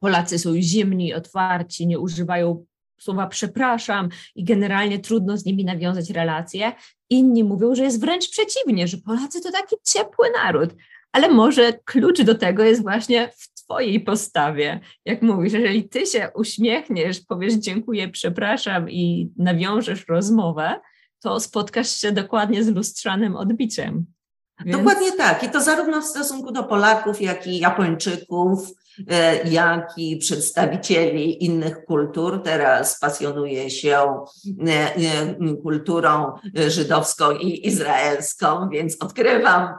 [0.00, 2.64] Polacy są zimni, otwarci, nie używają
[3.00, 6.72] słowa przepraszam i generalnie trudno z nimi nawiązać relacje.
[7.10, 10.70] Inni mówią, że jest wręcz przeciwnie, że Polacy to taki ciepły naród.
[11.12, 14.80] Ale może klucz do tego jest właśnie w Twojej postawie.
[15.04, 20.80] Jak mówisz, jeżeli Ty się uśmiechniesz, powiesz dziękuję, przepraszam i nawiążesz rozmowę,
[21.26, 24.06] to spotkasz się dokładnie z lustrzanym odbiciem.
[24.64, 24.76] Więc...
[24.76, 25.42] Dokładnie tak.
[25.42, 28.70] I to zarówno w stosunku do Polaków, jak i Japończyków,
[29.44, 32.42] jak i przedstawicieli innych kultur.
[32.42, 34.24] Teraz pasjonuję się
[34.66, 36.32] e, e, kulturą
[36.68, 39.74] żydowską i izraelską, więc odkrywam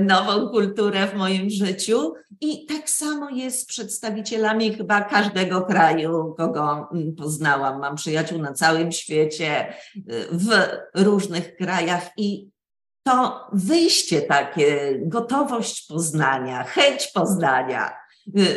[0.00, 2.14] nową kulturę w moim życiu.
[2.40, 7.80] I tak samo jest z przedstawicielami chyba każdego kraju, kogo poznałam.
[7.80, 9.74] Mam przyjaciół na całym świecie,
[10.32, 10.50] w
[10.94, 12.50] różnych krajach i
[13.08, 17.92] to wyjście takie, gotowość poznania, chęć poznania,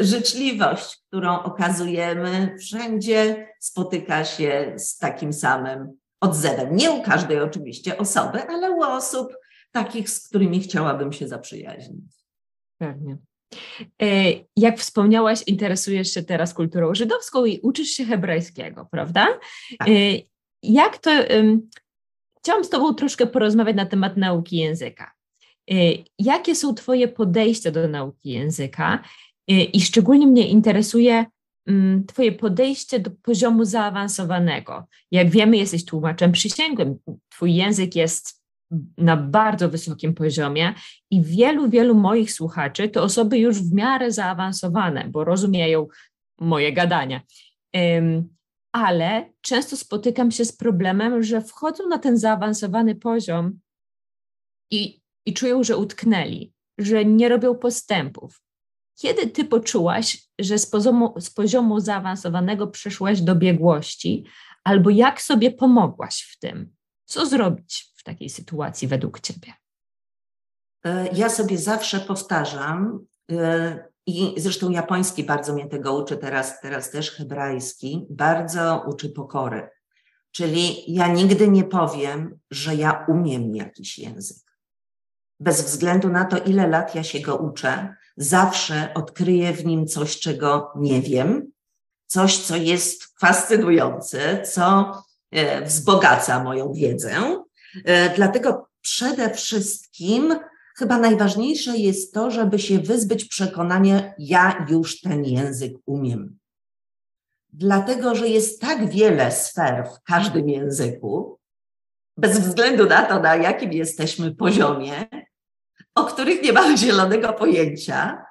[0.01, 6.75] życzliwość, którą okazujemy wszędzie, spotyka się z takim samym odzewem.
[6.75, 9.33] Nie u każdej oczywiście osoby, ale u osób
[9.71, 12.13] takich, z którymi chciałabym się zaprzyjaźnić.
[12.77, 13.17] Pewnie.
[14.01, 14.05] E,
[14.55, 19.27] jak wspomniałaś, interesujesz się teraz kulturą żydowską i uczysz się hebrajskiego, prawda?
[19.79, 19.87] Tak.
[19.87, 19.91] E,
[20.63, 21.11] jak to,
[22.43, 25.11] Chciałam z Tobą troszkę porozmawiać na temat nauki języka.
[25.71, 29.03] Y, jakie są Twoje podejścia do nauki języka?
[29.51, 31.25] Y, I szczególnie mnie interesuje
[31.67, 34.87] mm, Twoje podejście do poziomu zaawansowanego.
[35.11, 36.97] Jak wiemy, jesteś tłumaczem przysięgłym.
[37.29, 38.41] Twój język jest
[38.97, 40.73] na bardzo wysokim poziomie
[41.11, 45.87] i wielu, wielu moich słuchaczy to osoby już w miarę zaawansowane, bo rozumieją
[46.39, 47.21] moje gadania
[48.71, 53.59] ale często spotykam się z problemem, że wchodzą na ten zaawansowany poziom
[54.71, 58.41] i, i czują, że utknęli, że nie robią postępów.
[59.01, 64.25] Kiedy ty poczułaś, że z poziomu, z poziomu zaawansowanego przeszłaś do biegłości,
[64.63, 66.75] albo jak sobie pomogłaś w tym?
[67.05, 69.53] Co zrobić w takiej sytuacji według ciebie?
[70.85, 76.91] E, ja sobie zawsze powtarzam, e, i zresztą japoński bardzo mnie tego uczy teraz, teraz
[76.91, 79.69] też hebrajski, bardzo uczy pokory.
[80.31, 84.37] Czyli ja nigdy nie powiem, że ja umiem jakiś język.
[85.39, 90.19] Bez względu na to, ile lat ja się go uczę, zawsze odkryję w nim coś,
[90.19, 91.51] czego nie wiem,
[92.07, 94.93] coś, co jest fascynujące, co
[95.31, 97.43] e, wzbogaca moją wiedzę.
[97.85, 100.35] E, dlatego przede wszystkim
[100.77, 106.37] chyba najważniejsze jest to, żeby się wyzbyć przekonania, ja już ten język umiem.
[107.53, 111.39] Dlatego, że jest tak wiele sfer w każdym języku,
[112.17, 115.07] bez względu na to, na jakim jesteśmy poziomie,
[115.95, 118.25] o których nie mamy zielonego pojęcia,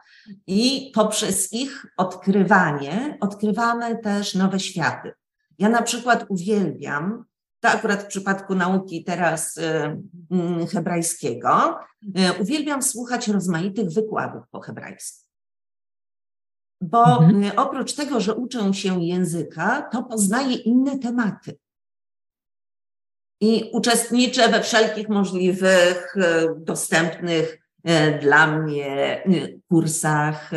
[0.46, 5.12] i poprzez ich odkrywanie odkrywamy też nowe światy.
[5.59, 7.25] Ja na przykład uwielbiam
[7.61, 9.62] to akurat w przypadku nauki teraz y,
[10.31, 15.27] mm, hebrajskiego, y, uwielbiam słuchać rozmaitych wykładów po hebrajsku.
[16.81, 17.44] Bo mhm.
[17.44, 21.59] Y, oprócz tego, że uczę się języka, to poznaję inne tematy.
[23.40, 26.14] I uczestniczę we wszelkich możliwych,
[26.57, 27.59] dostępnych
[28.20, 29.22] dla mnie
[29.68, 30.50] kursach.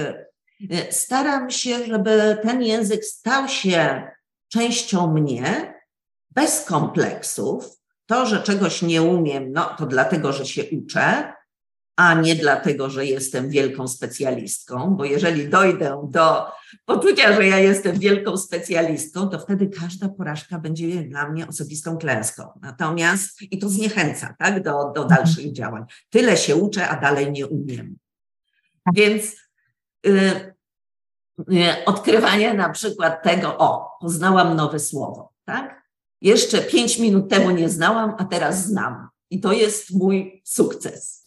[0.89, 4.07] Staram się, żeby ten język stał się
[4.47, 5.73] częścią mnie,
[6.31, 7.65] bez kompleksów.
[8.05, 11.33] To, że czegoś nie umiem, no to dlatego, że się uczę,
[11.95, 16.45] a nie dlatego, że jestem wielką specjalistką, bo jeżeli dojdę do
[16.85, 22.59] poczucia, że ja jestem wielką specjalistką, to wtedy każda porażka będzie dla mnie osobistą klęską.
[22.61, 25.07] Natomiast i to zniechęca tak, do, do mhm.
[25.07, 25.83] dalszych działań.
[26.09, 27.97] Tyle się uczę, a dalej nie umiem.
[28.93, 29.35] Więc
[30.05, 30.53] y,
[31.51, 35.83] y, odkrywanie na przykład tego, o, poznałam nowe słowo, tak?
[36.23, 39.09] jeszcze pięć minut temu nie znałam, a teraz znam.
[39.29, 41.22] I to jest mój sukces.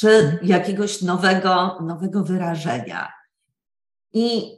[0.00, 3.12] Czy jakiegoś nowego, nowego wyrażenia.
[4.12, 4.56] I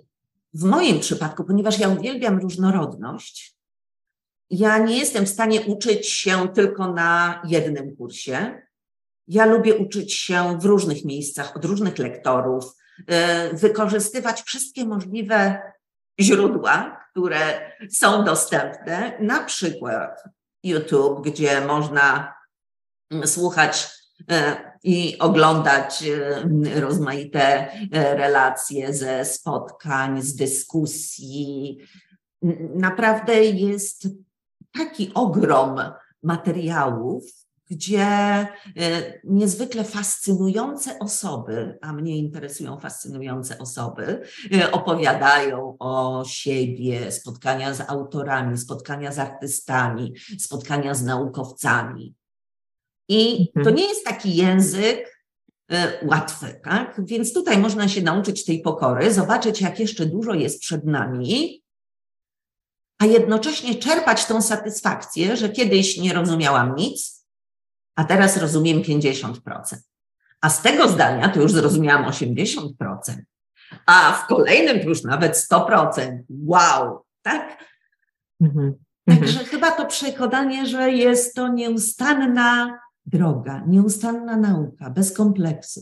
[0.54, 3.56] w moim przypadku, ponieważ ja uwielbiam różnorodność,
[4.50, 8.62] ja nie jestem w stanie uczyć się tylko na jednym kursie.
[9.28, 12.64] Ja lubię uczyć się w różnych miejscach, od różnych lektorów,
[13.52, 15.62] y, wykorzystywać wszystkie możliwe
[16.20, 20.24] źródła, które są dostępne, na przykład
[20.62, 22.34] YouTube, gdzie można
[23.10, 24.01] mm, słuchać
[24.82, 31.78] i oglądać e, rozmaite e, relacje ze spotkań, z dyskusji.
[32.74, 34.08] Naprawdę jest
[34.78, 35.80] taki ogrom
[36.22, 37.24] materiałów,
[37.70, 38.48] gdzie e,
[39.24, 44.22] niezwykle fascynujące osoby, a mnie interesują fascynujące osoby,
[44.54, 52.14] e, opowiadają o siebie, spotkania z autorami, spotkania z artystami, spotkania z naukowcami.
[53.12, 53.76] I to mhm.
[53.76, 55.24] nie jest taki język
[55.70, 57.00] e, łatwy, tak?
[57.04, 61.62] Więc tutaj można się nauczyć tej pokory, zobaczyć, jak jeszcze dużo jest przed nami,
[62.98, 67.26] a jednocześnie czerpać tą satysfakcję, że kiedyś nie rozumiałam nic,
[67.96, 69.34] a teraz rozumiem 50%.
[70.40, 72.68] A z tego zdania to już zrozumiałam 80%,
[73.86, 76.18] a w kolejnym to już nawet 100%.
[76.28, 77.64] Wow, tak?
[78.40, 78.74] Mhm.
[79.08, 79.46] Także mhm.
[79.46, 85.80] chyba to przekonanie, że jest to nieustanna droga, nieustanna nauka, bez kompleksu,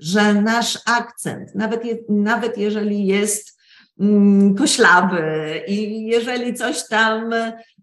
[0.00, 3.60] że nasz akcent, nawet, je, nawet jeżeli jest
[4.00, 7.30] mm, koślawy i jeżeli coś tam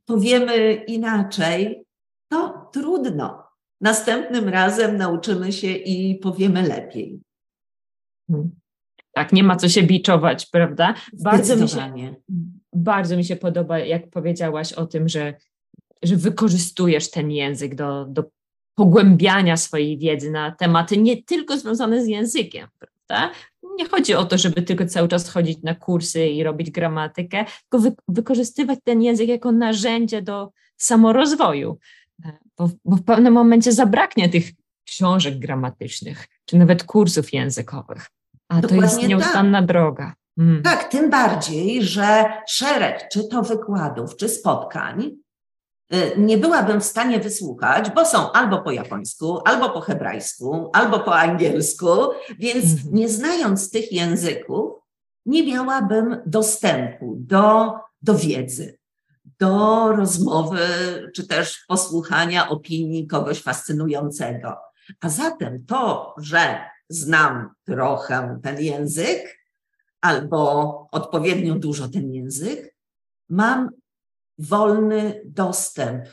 [0.05, 1.85] powiemy inaczej,
[2.31, 3.43] to trudno
[3.81, 7.19] następnym razem nauczymy się i powiemy lepiej.
[8.31, 8.51] Hmm.
[9.13, 10.93] Tak, nie ma co się biczować, prawda?
[11.13, 12.15] Bardzo mi się,
[12.73, 15.33] bardzo mi się podoba, jak powiedziałaś o tym, że,
[16.03, 18.23] że wykorzystujesz ten język do, do
[18.79, 23.31] pogłębiania swojej wiedzy na tematy nie tylko związane z językiem, prawda?
[23.77, 27.79] Nie chodzi o to, żeby tylko cały czas chodzić na kursy i robić gramatykę, tylko
[27.79, 31.77] wy, wykorzystywać ten język jako narzędzie do samorozwoju
[32.57, 34.51] bo, bo w pewnym momencie zabraknie tych
[34.85, 38.07] książek gramatycznych, czy nawet kursów językowych.
[38.49, 39.67] A Dokładnie to jest nieustanna tak.
[39.67, 40.13] droga.
[40.37, 40.63] Mm.
[40.63, 45.11] Tak, tym bardziej, że szereg czy to wykładów, czy spotkań
[46.17, 51.15] nie byłabym w stanie wysłuchać, bo są albo po japońsku, albo po hebrajsku, albo po
[51.15, 51.87] angielsku,
[52.39, 52.77] więc mm.
[52.91, 54.73] nie znając tych języków,
[55.25, 58.79] nie miałabym dostępu do, do wiedzy
[59.39, 60.59] do rozmowy
[61.15, 64.57] czy też posłuchania opinii kogoś fascynującego.
[65.01, 69.39] A zatem to, że znam trochę ten język
[70.01, 72.75] albo odpowiednio dużo ten język,
[73.29, 73.69] mam
[74.39, 76.05] wolny dostęp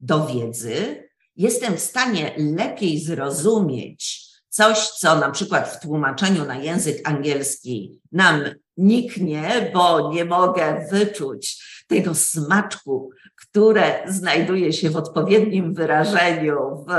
[0.00, 7.08] do wiedzy, jestem w stanie lepiej zrozumieć coś, co na przykład w tłumaczeniu na język
[7.08, 8.42] angielski nam
[8.76, 16.90] niknie, bo nie mogę wyczuć tego smaczku, które znajduje się w odpowiednim wyrażeniu w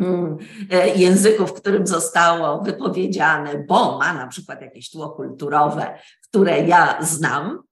[0.00, 0.36] mm,
[0.70, 6.98] e, języku, w którym zostało wypowiedziane, bo ma na przykład jakieś tło kulturowe, które ja
[7.02, 7.62] znam,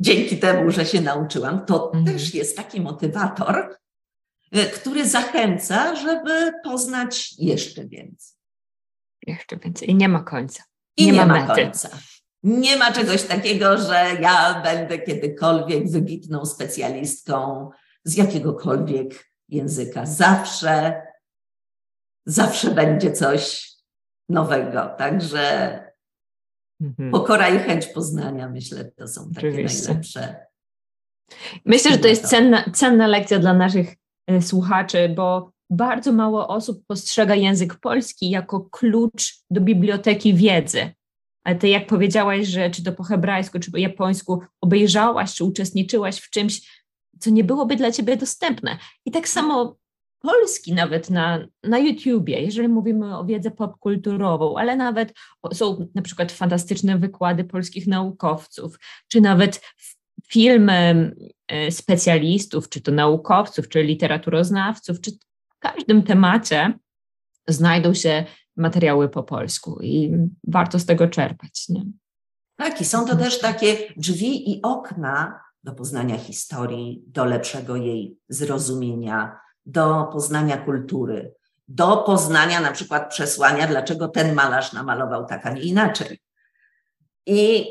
[0.00, 2.04] dzięki temu, że się nauczyłam, to mhm.
[2.04, 3.76] też jest taki motywator,
[4.52, 8.36] e, który zachęca, żeby poznać jeszcze więcej.
[9.26, 9.90] Jeszcze więcej.
[9.90, 10.62] I nie ma końca.
[10.96, 11.88] I nie, nie ma, ma końca.
[12.42, 17.70] Nie ma czegoś takiego, że ja będę kiedykolwiek wybitną specjalistką
[18.04, 20.06] z jakiegokolwiek języka.
[20.06, 21.02] Zawsze,
[22.26, 23.72] zawsze będzie coś
[24.28, 24.94] nowego.
[24.98, 25.78] Także
[26.84, 27.10] mhm.
[27.10, 29.88] pokora i chęć poznania, myślę, to są takie Oczywiście.
[29.88, 30.46] najlepsze.
[31.64, 33.94] Myślę, że to jest cenna, cenna lekcja dla naszych
[34.26, 40.90] e, słuchaczy, bo bardzo mało osób postrzega język polski jako klucz do biblioteki wiedzy.
[41.44, 46.18] Ale ty, jak powiedziałaś, że czy to po hebrajsku, czy po japońsku obejrzałaś, czy uczestniczyłaś
[46.18, 46.84] w czymś,
[47.20, 48.78] co nie byłoby dla ciebie dostępne.
[49.06, 49.76] I tak samo
[50.24, 55.12] polski nawet na, na YouTubie, jeżeli mówimy o wiedzę popkulturową, ale nawet
[55.52, 59.60] są na przykład fantastyczne wykłady polskich naukowców, czy nawet
[60.28, 61.14] filmy
[61.48, 66.78] e, specjalistów, czy to naukowców, czy literaturoznawców, czy w każdym temacie
[67.48, 68.24] znajdą się
[68.56, 70.12] materiały po polsku i
[70.48, 71.68] warto z tego czerpać.
[71.68, 71.82] Nie?
[72.56, 78.18] Tak, i są to też takie drzwi i okna do poznania historii, do lepszego jej
[78.28, 81.34] zrozumienia, do poznania kultury,
[81.68, 86.20] do poznania na przykład przesłania, dlaczego ten malarz namalował tak, a nie inaczej.
[87.26, 87.70] I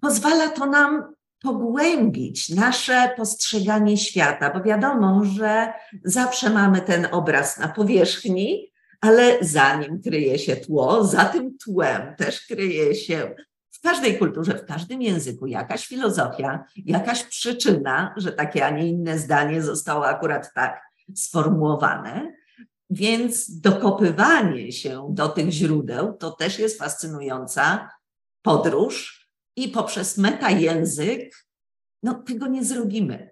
[0.00, 5.72] pozwala to nam pogłębić nasze postrzeganie świata, bo wiadomo, że
[6.04, 12.16] zawsze mamy ten obraz na powierzchni, ale za nim kryje się tło, za tym tłem
[12.16, 13.34] też kryje się
[13.80, 19.18] w każdej kulturze, w każdym języku jakaś filozofia, jakaś przyczyna, że takie, a nie inne
[19.18, 20.82] zdanie zostało akurat tak
[21.14, 22.32] sformułowane.
[22.90, 27.90] Więc dokopywanie się do tych źródeł to też jest fascynująca
[28.42, 29.20] podróż,
[29.56, 31.46] i poprzez metajęzyk,
[32.02, 33.30] no tego nie zrobimy.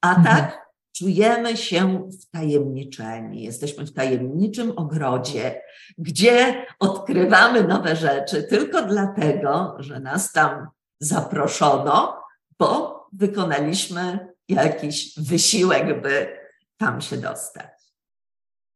[0.00, 0.36] A mhm.
[0.36, 0.63] tak
[0.96, 3.42] czujemy się wtajemniczeni.
[3.42, 5.62] Jesteśmy w tajemniczym ogrodzie,
[5.98, 10.66] gdzie odkrywamy nowe rzeczy tylko dlatego, że nas tam
[11.00, 12.22] zaproszono,
[12.58, 16.38] bo wykonaliśmy jakiś wysiłek, by
[16.76, 17.66] tam się dostać.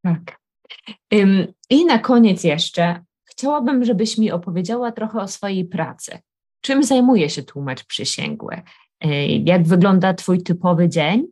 [0.03, 0.39] Tak.
[1.71, 6.19] I na koniec jeszcze chciałabym, żebyś mi opowiedziała trochę o swojej pracy.
[6.61, 8.63] Czym zajmuje się tłumacz przysięgły?
[9.45, 11.27] Jak wygląda Twój typowy dzień?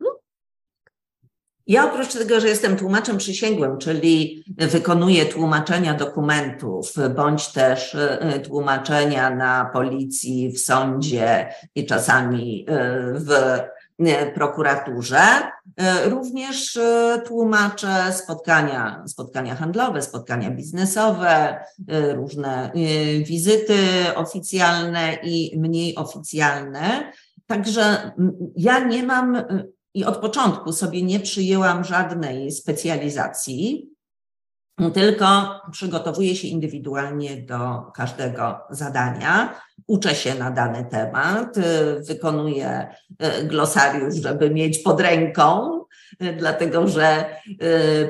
[0.00, 0.18] No.
[1.66, 9.30] Ja oprócz tego, że jestem tłumaczem przysięgłym, czyli wykonuję tłumaczenia dokumentów, bądź też e, tłumaczenia
[9.30, 13.58] na policji, w sądzie i czasami e, w
[14.06, 15.20] E, prokuraturze.
[16.04, 16.78] Również
[17.26, 21.64] tłumaczę spotkania, spotkania handlowe, spotkania biznesowe,
[22.14, 22.72] różne
[23.24, 23.76] wizyty
[24.14, 27.12] oficjalne i mniej oficjalne.
[27.48, 28.12] Także
[28.56, 29.42] ja nie mam
[29.94, 33.90] i od początku sobie nie przyjęłam żadnej specjalizacji,
[34.94, 35.26] tylko
[35.72, 41.62] przygotowuję się indywidualnie do każdego zadania uczę się na dany temat, y,
[42.00, 42.88] wykonuję
[43.40, 45.77] y, glosariusz, żeby mieć pod ręką, y,
[46.36, 47.24] dlatego że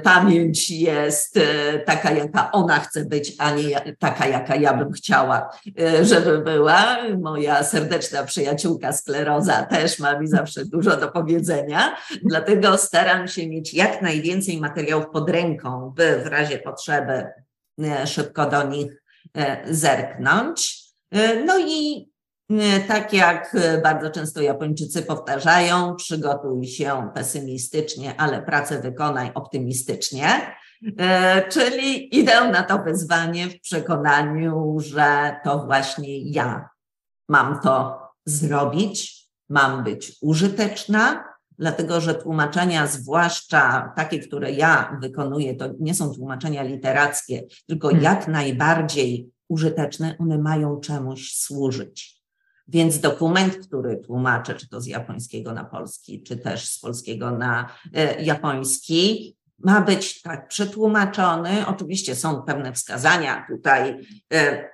[0.02, 1.38] pamięć jest
[1.86, 5.50] taka, jaka ona chce być, a nie taka, jaka ja bym chciała,
[6.02, 6.96] żeby była.
[7.20, 13.74] Moja serdeczna przyjaciółka skleroza też ma mi zawsze dużo do powiedzenia, dlatego staram się mieć
[13.74, 17.26] jak najwięcej materiałów pod ręką, by w razie potrzeby
[18.04, 19.02] szybko do nich
[19.70, 20.78] zerknąć.
[21.46, 22.08] No i
[22.88, 30.56] tak jak e, bardzo często Japończycy powtarzają, przygotuj się pesymistycznie, ale pracę wykonaj optymistycznie.
[31.50, 36.68] Czyli idę na to wyzwanie w przekonaniu, że to właśnie ja
[37.28, 41.24] mam to zrobić, mam być użyteczna,
[41.58, 48.04] dlatego że tłumaczenia, zwłaszcza takie, które ja wykonuję, to nie są tłumaczenia literackie, tylko hmm.
[48.04, 52.17] jak najbardziej użyteczne, one mają czemuś służyć.
[52.68, 57.72] Więc dokument, który tłumaczę, czy to z japońskiego na polski, czy też z polskiego na
[57.94, 61.66] e, japoński, ma być tak przetłumaczony.
[61.66, 64.68] Oczywiście są pewne wskazania tutaj e,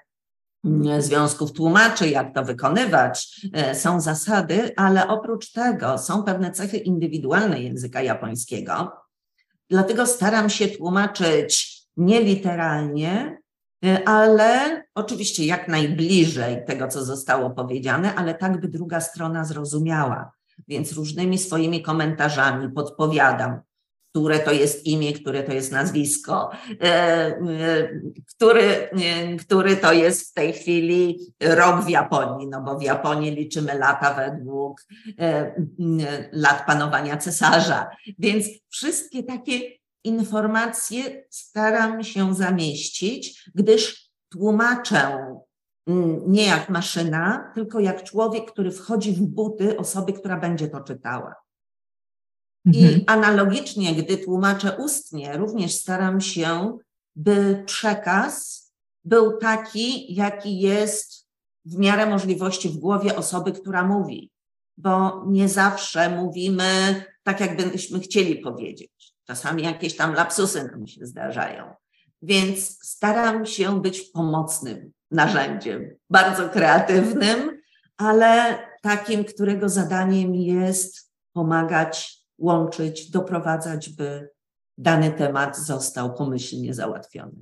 [0.98, 7.60] związków tłumaczy, jak to wykonywać, e, są zasady, ale oprócz tego są pewne cechy indywidualne
[7.60, 8.92] języka japońskiego.
[9.70, 13.38] Dlatego staram się tłumaczyć nieliteralnie,
[14.04, 20.32] ale oczywiście jak najbliżej tego, co zostało powiedziane, ale tak, by druga strona zrozumiała.
[20.68, 23.60] Więc różnymi swoimi komentarzami podpowiadam,
[24.10, 26.74] które to jest imię, które to jest nazwisko, y,
[27.50, 28.88] y, który,
[29.40, 34.14] który to jest w tej chwili rok w Japonii, no bo w Japonii liczymy lata
[34.14, 34.80] według
[36.32, 37.90] lat panowania cesarza.
[38.18, 39.60] Więc wszystkie takie
[40.04, 45.26] informacje staram się zamieścić, gdyż tłumaczę
[45.86, 50.80] mm, nie jak maszyna, tylko jak człowiek, który wchodzi w buty osoby, która będzie to
[50.80, 51.34] czytała.
[52.66, 53.00] Mhm.
[53.00, 56.78] I analogicznie, gdy tłumaczę ustnie, również staram się,
[57.16, 58.64] by przekaz
[59.04, 61.28] był taki, jaki jest
[61.64, 64.30] w miarę możliwości w głowie osoby, która mówi,
[64.76, 69.13] bo nie zawsze mówimy tak, jakbyśmy chcieli powiedzieć.
[69.26, 71.74] Czasami jakieś tam lapsusy nam się zdarzają.
[72.22, 77.60] Więc staram się być pomocnym narzędziem, bardzo kreatywnym,
[77.96, 84.28] ale takim, którego zadaniem jest pomagać, łączyć, doprowadzać, by
[84.78, 87.32] dany temat został pomyślnie załatwiony.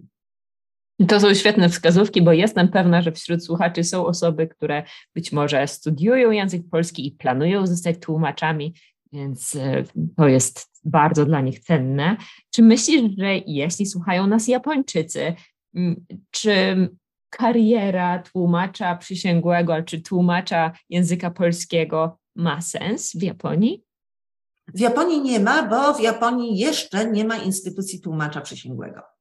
[1.08, 4.82] To są świetne wskazówki, bo jestem pewna, że wśród słuchaczy są osoby, które
[5.14, 8.74] być może studiują język polski i planują zostać tłumaczami,
[9.12, 9.84] więc e,
[10.16, 12.16] to jest bardzo dla nich cenne.
[12.50, 15.34] Czy myślisz, że jeśli słuchają nas Japończycy,
[16.30, 16.88] czy
[17.30, 23.84] kariera tłumacza przysięgłego, czy tłumacza języka polskiego ma sens w Japonii?
[24.74, 29.11] W Japonii nie ma, bo w Japonii jeszcze nie ma instytucji tłumacza przysięgłego.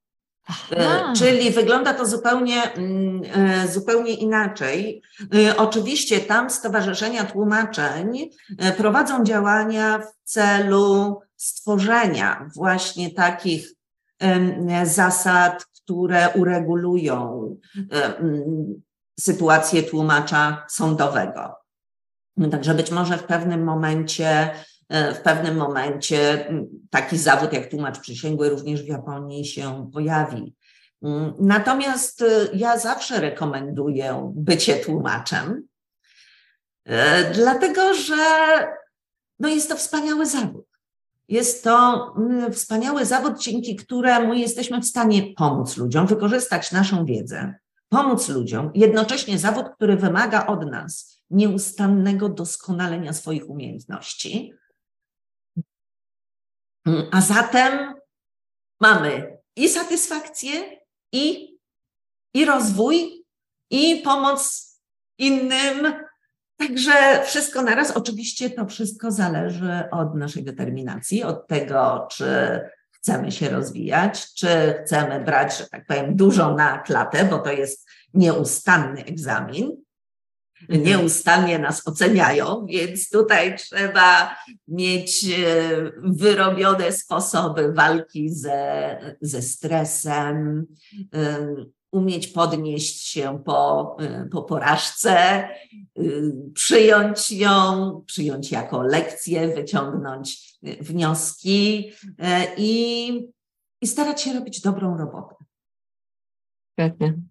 [0.47, 0.75] Aha.
[0.75, 5.01] E, czyli wygląda to zupełnie, mm, e, zupełnie inaczej.
[5.35, 8.29] E, oczywiście tam stowarzyszenia tłumaczeń
[8.77, 13.67] prowadzą działania w celu stworzenia właśnie takich
[14.83, 17.49] zasad, które uregulują
[19.19, 21.55] sytuację tłumacza sądowego.
[22.51, 24.51] Także być może w pewnym momencie
[24.91, 26.47] w pewnym momencie
[26.89, 30.55] taki zawód jak tłumacz przysięgły również w Japonii się pojawi.
[31.03, 35.67] Mm, natomiast y, ja zawsze rekomenduję bycie tłumaczem,
[36.87, 36.93] y,
[37.33, 38.15] dlatego że
[39.39, 40.65] no jest to wspaniały zawód.
[41.27, 47.55] Jest to mm, wspaniały zawód, dzięki któremu jesteśmy w stanie pomóc ludziom, wykorzystać naszą wiedzę,
[47.89, 54.53] pomóc ludziom, jednocześnie zawód, który wymaga od nas nieustannego doskonalenia swoich umiejętności.
[56.85, 57.93] Mm, a zatem
[58.79, 60.51] mamy i satysfakcję,
[61.11, 61.57] i,
[62.33, 63.25] i rozwój,
[63.69, 64.71] i pomoc
[65.17, 65.93] innym.
[66.57, 67.91] Także wszystko naraz.
[67.91, 72.59] Oczywiście to wszystko zależy od naszej determinacji, od tego, czy
[72.91, 74.47] chcemy się rozwijać, czy
[74.83, 79.83] chcemy brać, że tak powiem, dużo na klatę, bo to jest nieustanny egzamin.
[80.69, 80.83] Mhm.
[80.83, 84.35] Nieustannie nas oceniają, więc tutaj trzeba
[84.67, 90.65] mieć e, wyrobione sposoby walki ze, ze stresem,
[91.15, 91.55] e,
[91.91, 95.47] umieć podnieść się po, e, po porażce,
[96.53, 101.91] przyjąć ją, przyjąć jako lekcję, wyciągnąć wnioski
[102.57, 103.11] i,
[103.81, 105.35] i starać się robić dobrą robotę.
[106.73, 107.30] Świetnie.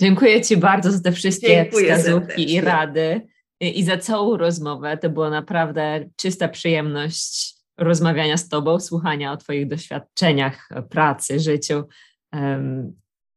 [0.00, 2.54] Dziękuję Ci bardzo za te wszystkie Dziękuję wskazówki serdecznie.
[2.54, 3.28] i rady
[3.60, 4.98] i za całą rozmowę.
[4.98, 11.84] To była naprawdę czysta przyjemność rozmawiania z Tobą, słuchania o Twoich doświadczeniach, pracy, życiu.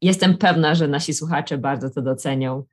[0.02, 2.64] Jestem pewna, że nasi słuchacze bardzo to docenią.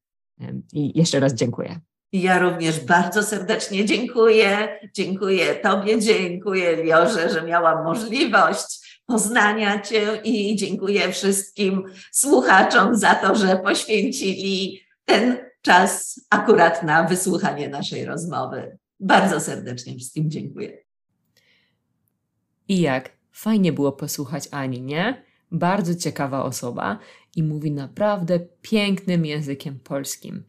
[0.72, 1.80] I jeszcze raz dziękuję.
[2.12, 4.78] Ja również bardzo serdecznie dziękuję.
[4.94, 13.34] Dziękuję Tobie, dziękuję Liorze, że miałam możliwość poznania Cię i dziękuję wszystkim słuchaczom za to,
[13.34, 18.78] że poświęcili ten czas akurat na wysłuchanie naszej rozmowy.
[19.00, 20.78] Bardzo serdecznie wszystkim dziękuję.
[22.68, 23.10] I jak?
[23.32, 25.22] Fajnie było posłuchać Ani, nie?
[25.50, 26.98] Bardzo ciekawa osoba
[27.36, 30.44] i mówi naprawdę pięknym językiem polskim.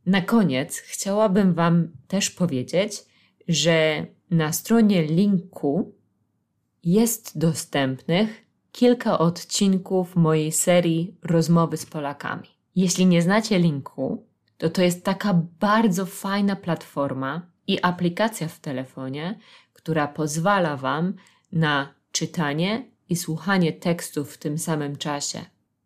[0.07, 3.05] Na koniec chciałabym Wam też powiedzieć,
[3.49, 5.94] że na stronie linku
[6.84, 12.49] jest dostępnych kilka odcinków mojej serii Rozmowy z Polakami.
[12.77, 14.27] Jeśli nie znacie linku,
[14.59, 19.39] to to jest taka bardzo fajna platforma i aplikacja w telefonie,
[19.73, 21.14] która pozwala Wam
[21.53, 25.45] na czytanie i słuchanie tekstów w tym samym czasie.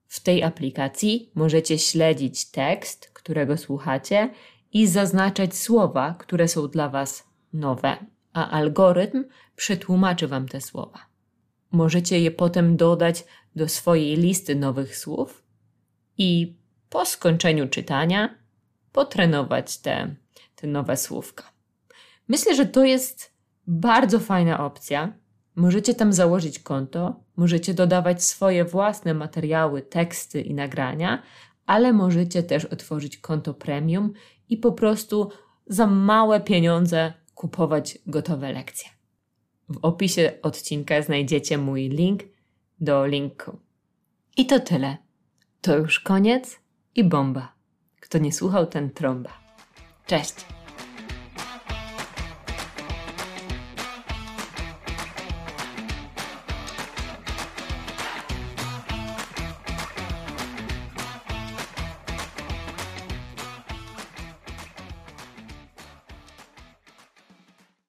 [0.08, 4.30] W tej aplikacji możecie śledzić tekst, którego słuchacie
[4.72, 7.96] i zaznaczać słowa, które są dla Was nowe,
[8.32, 9.24] a algorytm
[9.56, 11.11] przetłumaczy Wam te słowa.
[11.72, 13.24] Możecie je potem dodać
[13.56, 15.42] do swojej listy nowych słów
[16.18, 16.56] i
[16.90, 18.34] po skończeniu czytania
[18.92, 20.14] potrenować te,
[20.56, 21.44] te nowe słówka.
[22.28, 23.32] Myślę, że to jest
[23.66, 25.12] bardzo fajna opcja.
[25.56, 31.22] Możecie tam założyć konto, możecie dodawać swoje własne materiały, teksty i nagrania,
[31.66, 34.12] ale możecie też otworzyć konto premium
[34.48, 35.30] i po prostu
[35.66, 38.91] za małe pieniądze kupować gotowe lekcje.
[39.68, 42.22] W opisie odcinka znajdziecie mój link
[42.80, 43.58] do linku.
[44.36, 44.96] I to tyle.
[45.60, 46.60] To już koniec
[46.94, 47.52] i bomba.
[48.00, 49.30] Kto nie słuchał, ten trąba.
[50.06, 50.34] Cześć!